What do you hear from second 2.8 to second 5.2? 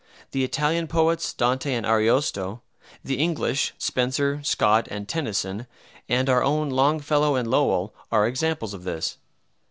the English, Spenser, Scott, and